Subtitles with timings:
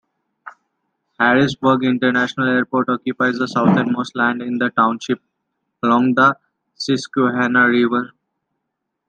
[1.19, 5.21] Harrisburg International Airport occupies the southernmost land in the township,
[5.83, 6.35] along the
[6.73, 8.11] Susquehanna River.